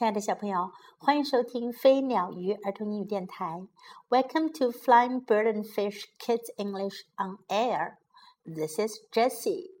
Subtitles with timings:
[0.00, 3.66] 亲爱的小朋友，欢迎收听飞鸟鱼儿童英语电台。
[4.08, 7.96] Welcome to Flying Bird and Fish Kids English on Air.
[8.42, 9.72] This is Jessie.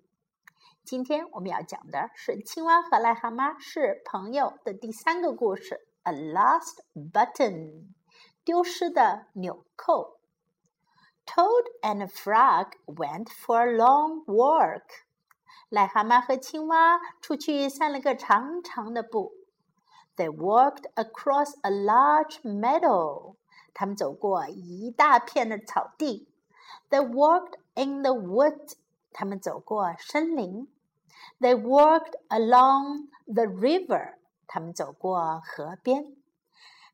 [0.84, 7.84] 今天我们要讲的是《青蛙和癞蛤蟆是朋友》的第三个故事，A Lost Button，
[8.44, 10.18] 丢失的纽扣。
[11.24, 14.82] Toad and Frog went for a long walk.
[15.70, 19.32] 癞蛤蟆和青蛙出去散了个长长的步。
[20.15, 23.35] They walked across a large meadow.
[23.73, 26.29] 他们走过一大片的草地。
[26.89, 28.75] They walked in the woods.
[29.11, 30.67] 他们走过森林。
[31.39, 34.15] They walked along the river.
[34.47, 36.15] 他们走过河边。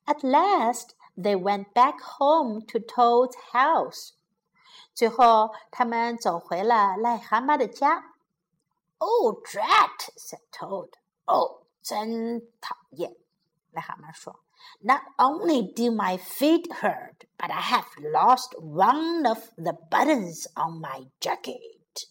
[0.05, 4.13] At last, they went back home to Toad's house.
[4.95, 8.13] 最后，他们走回了癞蛤蟆的家。
[8.97, 10.09] Oh, drat!
[10.15, 10.89] said Toad.
[11.25, 11.61] Oh.
[11.85, 13.15] 真讨厌！
[13.73, 14.39] 癞蛤蟆说：“
[14.81, 21.09] Not only do my feet hurt, but I have lost one of the buttons on my
[21.19, 22.07] jacket。”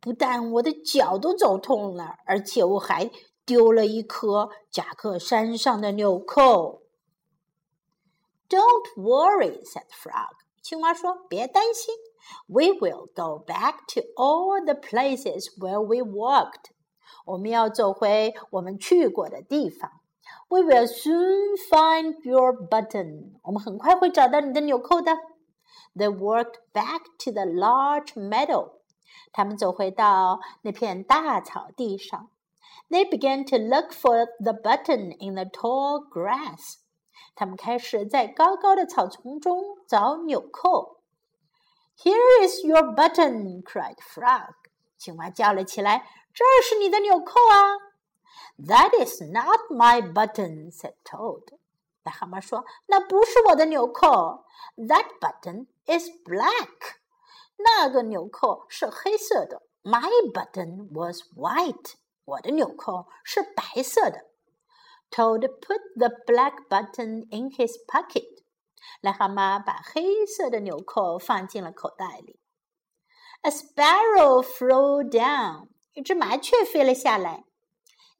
[0.00, 3.10] 不但我的脚都走痛了，而且我还
[3.44, 6.82] 丢了一颗夹克衫上的纽扣。“
[8.48, 10.36] Don't worry,” said Frog。
[10.62, 11.94] 青蛙说：“别担心，
[12.46, 16.70] We will go back to all the places where we walked。”
[17.24, 20.00] 我们要走回我们去过的地方。
[20.48, 23.38] We will soon find your button。
[23.42, 25.12] 我们很快会找到你的纽扣的。
[25.94, 28.72] They walked back to the large meadow。
[29.32, 32.30] 他们走回到那片大草地上。
[32.88, 36.76] They began to look for the button in the tall grass。
[37.34, 41.00] 他们开始在高高的草丛中找纽扣。
[41.98, 43.62] Here is your button!
[43.62, 44.54] cried Frog。
[44.98, 46.06] 青蛙叫了起来。
[46.32, 47.78] 这是你的纽扣啊！
[48.58, 51.58] That is not my button," said Toad.
[52.04, 54.44] 癞蛤蟆说：“那不是我的纽扣。”
[54.76, 56.96] That button is black.
[57.56, 59.62] 那个纽扣是黑色的。
[59.82, 61.94] My button was white.
[62.24, 64.26] 我的纽扣是白色的。
[65.10, 68.42] Toad put the black button in his pocket.
[69.02, 72.40] 癞蛤蟆把黑色的纽扣放进了口袋里。
[73.42, 75.68] A sparrow flew down.
[75.94, 77.44] 一只麻雀飞了下来。"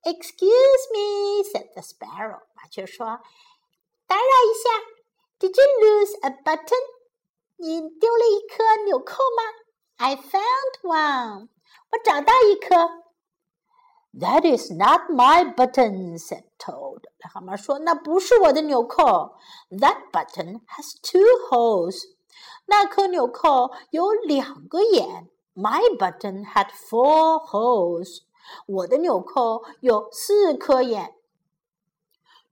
[0.03, 2.43] Excuse me," said the sparrow.
[2.55, 3.21] 麻雀说：“
[4.07, 4.71] 打扰一下，
[5.41, 6.83] Did you lose a button？
[7.57, 9.43] 你丢了一颗纽扣吗？
[9.97, 11.49] I found one.
[11.91, 13.03] 我找到一颗。"
[14.19, 17.03] That is not my button," said Toad.
[17.19, 19.37] 癞蛤蟆说：“那不是我的纽扣。
[19.71, 21.97] That button has two holes.
[22.67, 28.23] 那颗纽扣有两个眼。” My button had four holes.
[28.67, 31.15] 我的纽扣有四颗眼。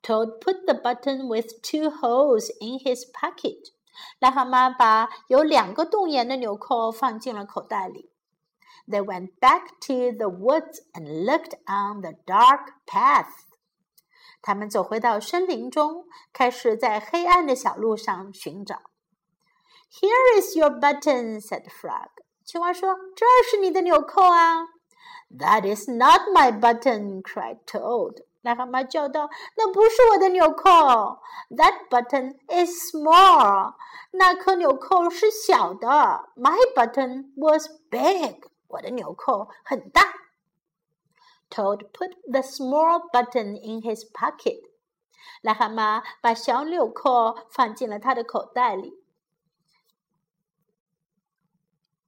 [0.02, 3.72] Toad put the button with two holes in his pocket.
[4.20, 8.10] 癞蛤蟆把有两个洞眼的纽扣放进了口袋里。
[8.88, 13.44] They went back to the woods and looked on the dark path.
[14.42, 18.82] 他们走回到森林中，开始在黑暗的小路上寻找。
[19.90, 22.10] Here is your button," said Frog.
[22.49, 24.69] 青蛙说：“这是你的纽扣啊
[25.37, 28.23] ！”“That is not my button,” cried Toad.
[28.41, 30.71] 癞蛤蟆叫道：“那不是我的纽扣。
[31.51, 33.75] ”“That button is small.”
[34.13, 35.87] 那颗纽扣是小的。
[36.35, 40.01] “My button was big.” 我的纽扣很大。
[41.51, 44.63] Toad put the small button in his pocket.
[45.43, 49.03] 癞蛤蟆把小纽扣放进了他的口袋里。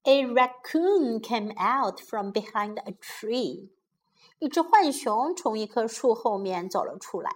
[0.04, 3.70] A raccoon came out from behind a tree.
[4.38, 7.30] 一只浣熊从一棵树后面走了出来。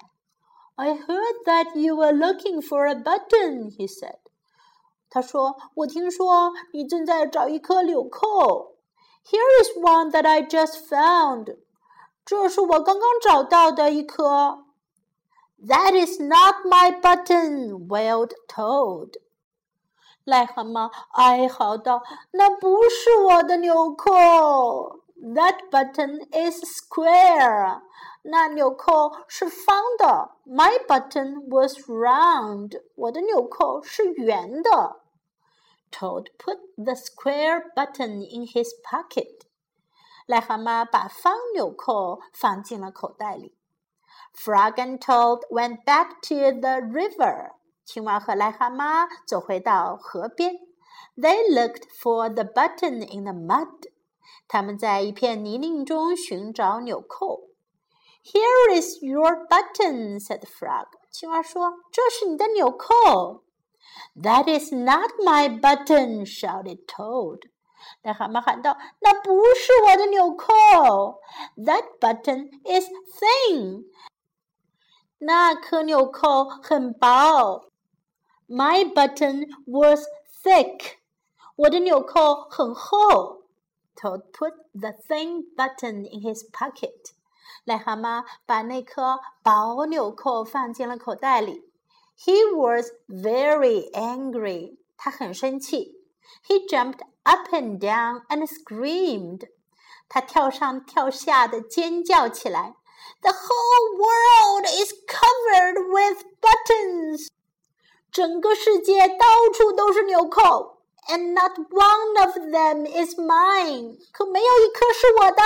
[0.77, 4.19] I heard that you were looking for a button, he said.
[5.11, 8.77] 他说：“我听说你正在找一颗纽扣。
[9.25, 11.59] Here is one that I just found.
[12.25, 14.65] 这是我刚刚找到的一颗。
[15.59, 19.17] That is not my button, wailed Toad.
[20.25, 22.03] 癞蛤蟆哀嚎道：“
[22.33, 25.01] 那不是我的纽扣。
[25.17, 27.83] That button is square。
[28.23, 30.37] 那纽扣是方的。
[30.47, 32.83] My button was round。
[32.95, 35.01] 我的纽扣是圆的。”
[35.91, 39.47] Toad put the square button in his pocket。
[40.27, 43.57] 癞蛤蟆把方纽扣放进了口袋里。
[44.35, 47.54] Frog and Toad went back to the river。
[47.86, 50.56] 青蛙和癞蛤蟆走回到河边。
[51.16, 53.90] They looked for the button in the mud。
[54.48, 57.50] 他们在一片泥泞中寻找纽扣。
[58.24, 60.88] Here is your button," said frog.
[61.12, 63.44] 青蛙说：“这是你的纽扣。”
[64.20, 67.42] That is not my button," shouted Toad.
[68.04, 70.54] 癞蛤蟆喊道：“那不是我的纽扣。
[71.56, 72.90] ”That button is
[73.20, 73.86] thin.
[75.20, 77.70] 那颗纽扣很薄。
[78.49, 80.05] My button was
[80.43, 80.99] thick.
[81.57, 83.45] 我的纽扣很厚。
[83.95, 87.13] Toad put the thin button in his pocket.
[87.67, 91.71] 癞蛤蟆把那颗薄纽扣放进了口袋里。
[92.19, 94.79] He was very angry.
[94.97, 96.01] 他很生气。
[96.47, 99.49] He jumped up and down and screamed.
[100.09, 102.75] 他跳上跳下的尖叫起来。
[103.23, 107.29] The whole world is covered with buttons.
[108.15, 110.79] 整个世界到处都是纽扣，
[111.09, 113.99] and not one of them is mine.
[114.13, 115.43] 可没有一颗是我的。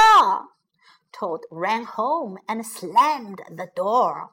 [1.12, 4.30] Toad ran home and slammed the door.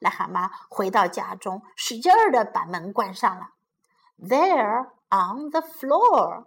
[0.00, 3.50] 癞蛤蟆回到家中，使劲儿的把门关上了。
[4.18, 6.46] There on the floor，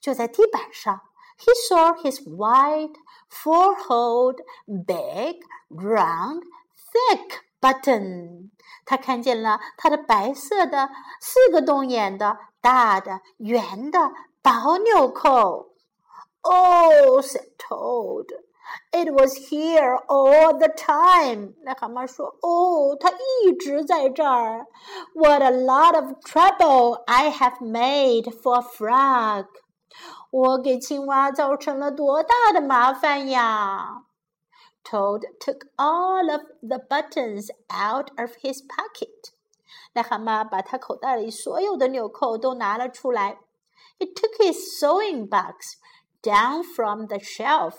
[0.00, 1.02] 就在地板上，
[1.38, 2.94] he saw his white
[3.30, 6.42] four-holed, big, round,
[6.92, 8.50] thick button。
[8.84, 10.88] 他看见了他的白色的、
[11.20, 14.12] 四个洞眼的、大的、圆的
[14.42, 15.74] 薄纽扣。
[16.42, 18.26] Oh, said Toad.
[18.92, 21.54] It was here all the time。
[21.64, 24.66] 癞蛤蟆说：“哦，它一直在这儿。
[25.14, 29.46] What a lot of trouble I have made for frog！
[30.30, 34.04] 我给青蛙造成了多大的麻烦呀！”
[34.84, 39.32] Toad took all of the buttons out of his pocket。
[39.94, 43.38] 癞蛤蟆把他口袋里所有的纽扣都拿了出来。
[43.98, 45.76] He took his sewing box
[46.22, 47.74] down from the shelf。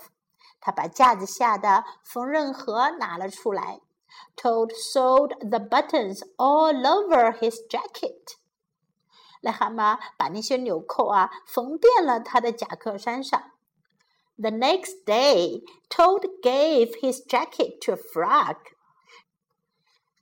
[0.62, 3.82] 他把架子下的缝纫盒拿了出来。
[4.36, 8.36] Toad sewed the buttons all over his jacket。
[9.42, 13.52] 癞蛤蟆把那些纽扣啊缝遍了他的夹克衫上。
[14.38, 18.56] The next day, Toad gave his jacket to Frog。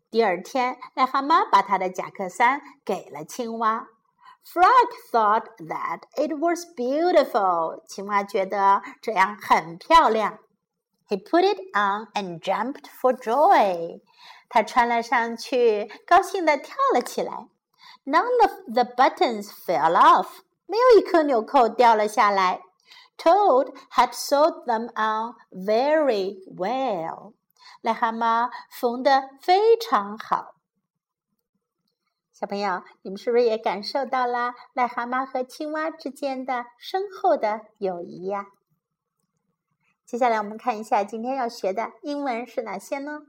[0.09, 3.87] 第二天，癞蛤蟆把他的夹克衫给了青蛙。
[4.43, 7.83] Frog thought that it was beautiful.
[7.85, 10.39] 青蛙觉得这样很漂亮。
[11.09, 14.01] He put it on and jumped for joy.
[14.49, 17.49] 他穿了上去，高兴地跳了起来。
[18.05, 20.27] None of the buttons fell off.
[20.65, 22.61] 没有一颗纽扣掉了下来。
[23.16, 27.34] Toad had sewed them on very well.
[27.82, 30.54] 癞蛤蟆缝得非常好。
[32.32, 38.46] 小朋友，你们是不是也感受到了癞蛤蟆和青蛙之间的深厚的友谊呀？
[40.04, 43.20] 接下来我们看一下今天要学的英文是哪些呢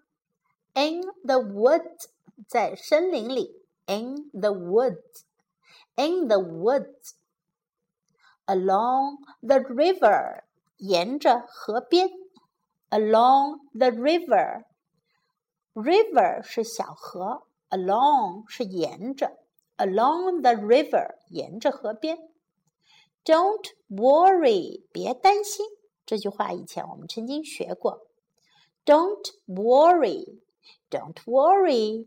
[0.73, 2.07] ？In the woods，
[2.47, 3.63] 在森林里。
[3.85, 7.15] In the woods，in the woods
[8.46, 10.44] woods，along the river，
[10.76, 12.10] 沿着河边。
[12.90, 17.44] Along the river，river 是小河。
[17.70, 19.38] along 是沿着，
[19.76, 22.30] along the river 沿着河边。
[23.24, 25.66] Don't worry，别担心。
[26.06, 28.06] 这句话以前我们曾经学过。
[28.86, 30.40] Don't worry,
[30.88, 32.06] don't worry.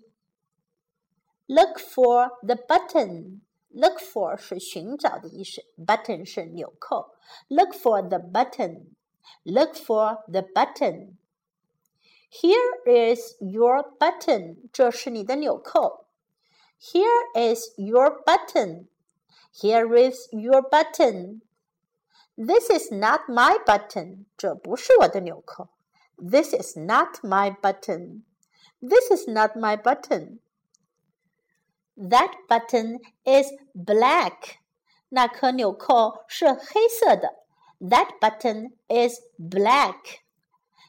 [1.46, 3.42] Look for the button.
[3.76, 7.16] Look for 是寻找的意思，button 是纽扣。
[7.48, 8.88] Look for the button.
[9.44, 11.18] Look for the button.
[12.30, 14.70] Here is your button.
[14.72, 16.06] 这是你的纽扣。
[16.80, 18.88] Here is your button.
[19.54, 21.42] Here is your button.
[22.36, 24.26] This is not my button.
[24.38, 25.70] 这不是我的纽扣。
[26.18, 28.24] This is not my button.
[28.80, 30.40] This is not my button.
[31.96, 34.58] That button is black.
[35.10, 37.44] 那颗纽扣是黑色的。
[37.80, 40.20] That button is black.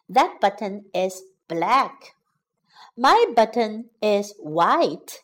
[0.08, 2.12] That button is black.
[2.94, 5.20] My button is white.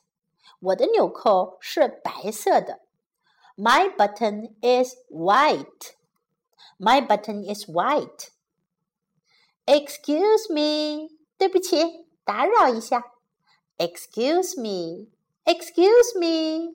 [0.60, 2.80] 我的纽扣是白色的。
[3.56, 5.92] My button is white.
[6.78, 8.30] My button is white.
[9.66, 11.10] Excuse me.
[11.36, 13.04] 对不起，打扰一下。
[13.76, 15.08] Excuse me.
[15.44, 16.74] Excuse me.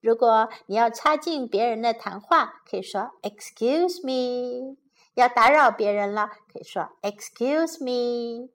[0.00, 4.76] 如果你要插进别人的谈话，可以说 Excuse me。
[5.14, 8.50] 要打扰别人了，可以说 Excuse me。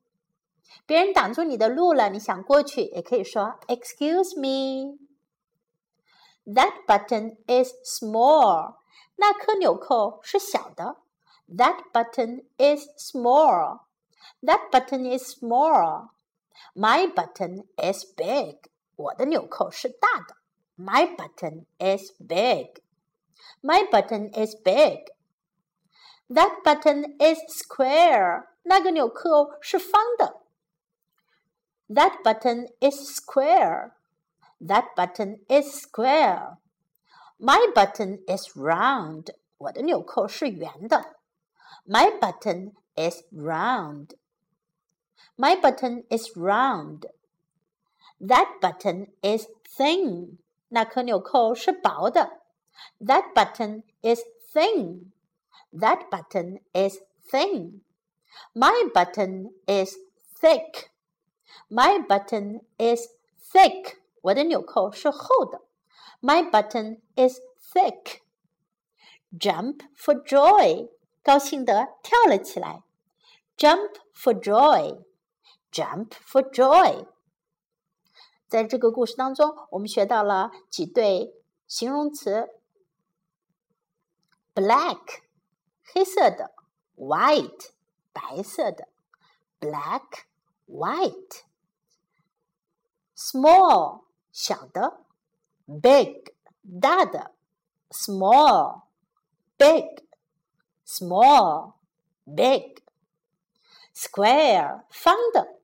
[0.85, 8.75] 别人挡住你的路了，你想过去，也可以说 Excuse me。That button is small。
[9.15, 10.97] 那颗纽扣是小的。
[11.47, 13.85] That button is small。
[14.41, 16.09] That button is small.
[16.75, 18.57] My button is big.
[19.01, 20.35] 我的纽扣是大的。
[20.77, 22.81] My button is big.
[23.61, 25.11] My button is big.
[26.29, 28.47] That button is square.
[28.63, 30.41] 那个纽扣是方的。
[31.89, 33.93] That button is square.
[34.59, 36.57] That button is square.
[37.39, 39.33] My button is round.
[39.57, 41.17] 我的纽扣是圆的。
[41.85, 44.15] My button is round.
[45.37, 47.05] My button is round.
[48.21, 49.47] That button is
[49.77, 50.37] thin.
[50.69, 52.41] 那颗纽扣是薄的。
[52.99, 54.21] That button is
[54.53, 55.11] thin.
[55.71, 56.97] That button is
[57.29, 57.81] thin.
[58.53, 59.95] My button is
[60.39, 60.89] thick.
[61.69, 63.07] My button is
[63.51, 63.97] thick.
[64.21, 65.61] 我的纽扣是厚的。
[66.21, 67.39] My button is
[67.71, 68.21] thick.
[69.37, 70.89] Jump for joy.
[71.23, 72.83] 高兴地跳了起来。
[73.57, 75.03] Jump for joy.
[75.71, 77.07] Jump for joy.
[78.52, 82.50] 在这个故事当中，我们学到了几对形容词
[84.54, 85.22] ：black
[85.82, 86.52] 黑色的
[86.94, 87.70] ，white
[88.12, 88.88] 白色的
[89.58, 90.24] ，black
[90.66, 91.44] white。
[93.16, 95.06] small 小的
[95.80, 96.34] ，big
[96.78, 97.34] 大的
[97.88, 98.82] ，small
[99.56, 100.04] big
[100.86, 101.72] small
[102.26, 102.82] big
[103.94, 105.58] square 方的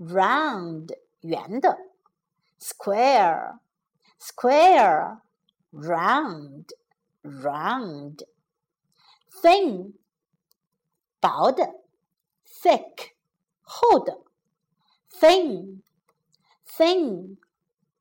[0.00, 1.91] ，round 圆的。
[2.61, 3.59] square,
[4.19, 5.21] square,
[5.71, 6.73] round,
[7.23, 8.23] round.
[9.39, 9.93] Thin,
[11.19, 11.83] 薄的，
[12.43, 13.11] thick,
[13.61, 14.23] 厚的，
[15.11, 15.83] thin,
[16.65, 17.37] thin,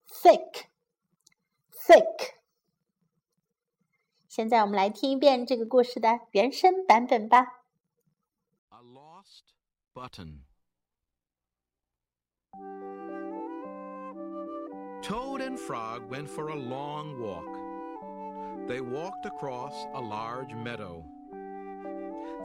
[0.08, 0.68] thick,
[1.70, 2.36] thick。
[4.28, 7.64] 现在我们来听一遍这个故事的原声版本吧。
[8.70, 9.44] A lost
[9.92, 10.44] button.
[15.01, 18.67] Toad and Frog went for a long walk.
[18.67, 21.03] They walked across a large meadow.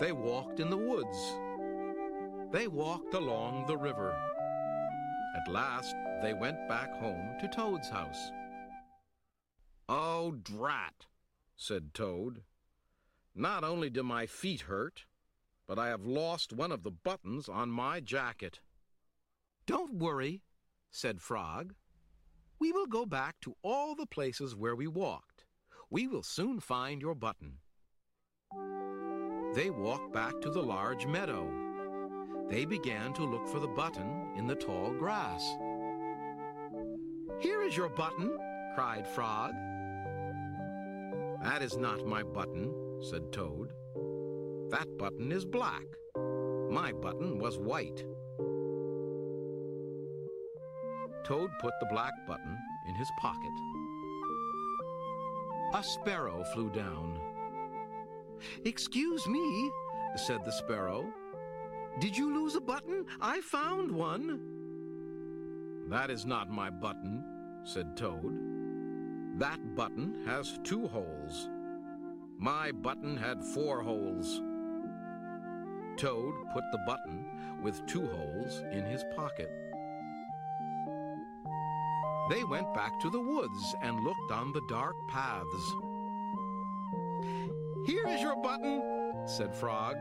[0.00, 1.18] They walked in the woods.
[2.52, 4.16] They walked along the river.
[5.36, 8.30] At last, they went back home to Toad's house.
[9.86, 11.04] Oh, drat,
[11.56, 12.40] said Toad.
[13.34, 15.04] Not only do my feet hurt,
[15.68, 18.60] but I have lost one of the buttons on my jacket.
[19.66, 20.40] Don't worry,
[20.90, 21.74] said Frog.
[22.58, 25.44] We will go back to all the places where we walked.
[25.90, 27.58] We will soon find your button.
[29.54, 31.50] They walked back to the large meadow.
[32.48, 35.42] They began to look for the button in the tall grass.
[37.40, 38.38] Here is your button,
[38.74, 39.52] cried Frog.
[41.42, 42.72] That is not my button,
[43.02, 43.72] said Toad.
[44.70, 45.84] That button is black.
[46.70, 48.04] My button was white.
[51.26, 52.56] Toad put the black button
[52.88, 53.50] in his pocket.
[55.74, 57.18] A sparrow flew down.
[58.64, 59.70] Excuse me,
[60.14, 61.12] said the sparrow.
[61.98, 63.06] Did you lose a button?
[63.20, 64.40] I found one.
[65.88, 67.24] That is not my button,
[67.64, 68.38] said Toad.
[69.40, 71.48] That button has two holes.
[72.38, 74.40] My button had four holes.
[75.96, 77.24] Toad put the button
[77.64, 79.65] with two holes in his pocket.
[82.28, 85.74] They went back to the woods and looked on the dark paths.
[87.86, 88.82] Here is your button,
[89.26, 89.96] said Frog.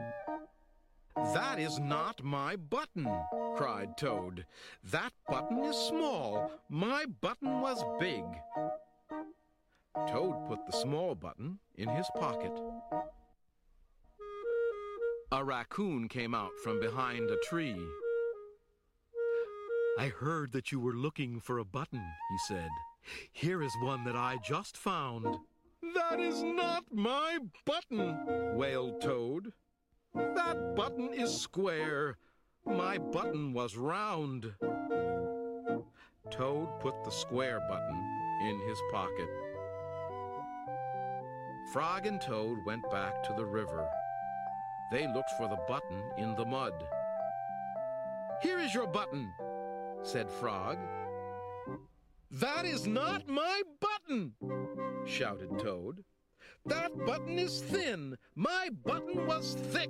[1.15, 3.07] That is not my button,
[3.55, 4.45] cried Toad.
[4.91, 6.51] That button is small.
[6.69, 8.23] My button was big.
[10.07, 12.51] Toad put the small button in his pocket.
[15.31, 17.77] A raccoon came out from behind a tree.
[19.97, 22.67] I heard that you were looking for a button, he said.
[23.31, 25.25] Here is one that I just found.
[25.93, 29.53] That is not my button, wailed Toad.
[30.13, 32.17] That button is square.
[32.65, 34.51] My button was round.
[36.29, 39.29] Toad put the square button in his pocket.
[41.71, 43.87] Frog and Toad went back to the river.
[44.91, 46.73] They looked for the button in the mud.
[48.41, 49.31] Here is your button,
[50.05, 50.77] said Frog.
[52.29, 54.33] That is not my button,
[55.05, 56.03] shouted Toad.
[56.65, 58.15] That button is thin.
[58.35, 59.89] My button was thick.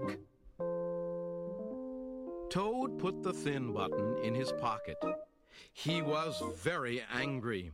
[2.49, 4.97] Toad put the thin button in his pocket.
[5.73, 7.71] He was very angry.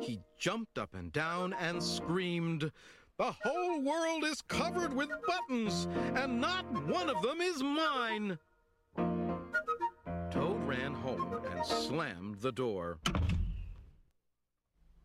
[0.00, 2.72] He jumped up and down and screamed,
[3.18, 5.86] The whole world is covered with buttons,
[6.16, 8.38] and not one of them is mine.
[11.06, 12.98] Home and slammed the door.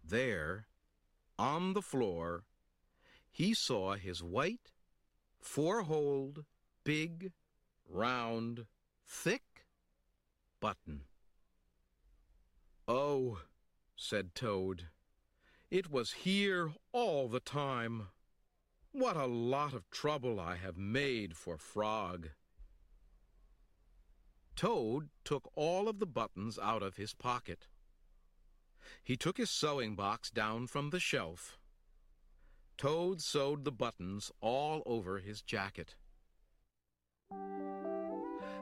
[0.03, 0.65] There,
[1.38, 2.43] on the floor,
[3.29, 4.72] he saw his white,
[5.39, 6.46] four holed,
[6.84, 7.34] big,
[7.88, 8.65] round,
[9.05, 9.67] thick
[10.60, 11.01] button.
[12.88, 13.41] Oh,
[13.96, 14.88] said Toad,
[15.70, 18.08] it was here all the time.
[18.91, 22.29] What a lot of trouble I have made for Frog.
[24.55, 27.67] Toad took all of the buttons out of his pocket.
[29.03, 31.58] He took his sewing box down from the shelf.
[32.77, 35.96] Toad sewed the buttons all over his jacket.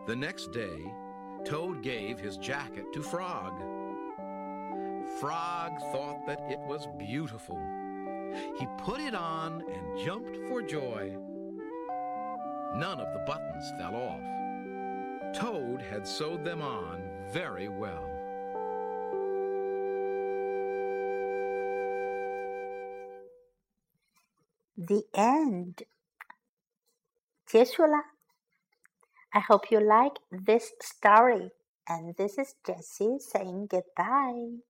[0.07, 0.91] The next day,
[1.45, 3.59] Toad gave his jacket to Frog.
[5.19, 7.59] Frog thought that it was beautiful.
[8.59, 11.17] He put it on and jumped for joy.
[12.75, 14.38] None of the buttons fell off.
[15.34, 18.08] Toad had sewed them on very well.
[24.76, 25.86] The end.
[27.46, 28.14] 结束了。
[29.30, 31.52] I hope you like this story.
[31.86, 34.62] And this is Jessie saying goodbye.